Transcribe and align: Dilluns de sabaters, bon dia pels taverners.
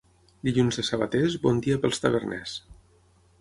Dilluns 0.47 0.79
de 0.79 0.85
sabaters, 0.87 1.35
bon 1.43 1.61
dia 1.67 1.77
pels 1.85 2.03
taverners. 2.07 2.57